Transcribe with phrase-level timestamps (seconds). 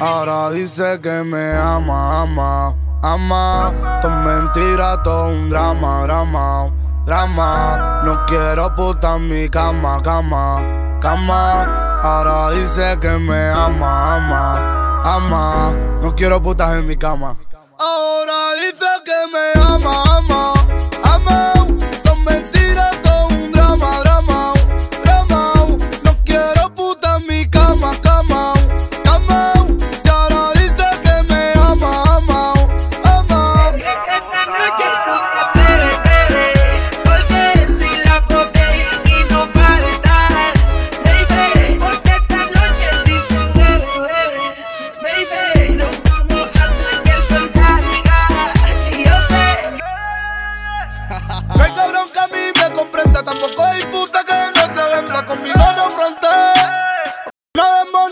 [0.00, 3.72] Ahora dice que me ama, ama, ama.
[4.02, 6.70] Todo mentira, todo un drama, drama,
[7.06, 8.02] drama.
[8.04, 12.00] No quiero puta en mi cama, cama, cama.
[12.02, 15.72] Ahora dice que me ama, ama, ama.
[16.02, 17.36] No quiero putas en mi cama.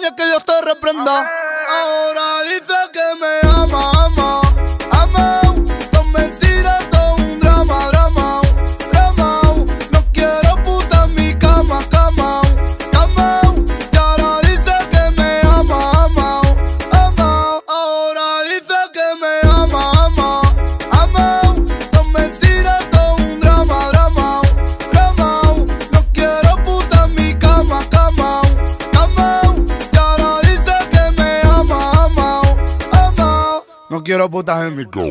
[0.05, 1.33] Oye, que Dios te reprenda.
[1.67, 2.75] Ahora dice
[33.95, 35.05] No quiero putas en mi go.